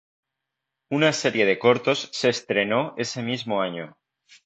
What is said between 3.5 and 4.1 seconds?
año.